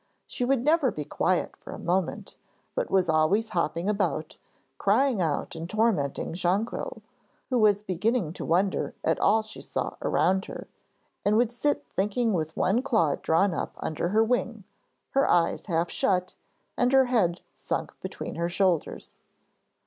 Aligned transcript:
She 0.25 0.43
would 0.43 0.63
never 0.63 0.89
be 0.89 1.05
quiet 1.05 1.55
for 1.55 1.73
a 1.73 1.77
moment, 1.77 2.35
but 2.73 2.89
was 2.89 3.07
always 3.07 3.49
hopping 3.49 3.87
about, 3.87 4.39
crying 4.79 5.21
out 5.21 5.55
and 5.55 5.69
tormenting 5.69 6.33
Jonquil, 6.33 7.03
who 7.51 7.59
was 7.59 7.83
beginning 7.83 8.33
to 8.33 8.43
wonder 8.43 8.95
at 9.03 9.19
all 9.19 9.43
she 9.43 9.61
saw 9.61 9.97
around 10.01 10.45
her, 10.45 10.67
and 11.23 11.37
would 11.37 11.51
sit 11.51 11.85
thinking 11.87 12.33
with 12.33 12.57
one 12.57 12.81
claw 12.81 13.13
drawn 13.15 13.53
up 13.53 13.73
under 13.77 14.09
her 14.09 14.23
wing, 14.23 14.63
her 15.11 15.29
eyes 15.29 15.67
half 15.67 15.91
shut, 15.91 16.33
and 16.75 16.93
her 16.93 17.05
head 17.05 17.41
sunk 17.53 17.93
between 17.99 18.33
her 18.37 18.49
shoulders. 18.49 19.19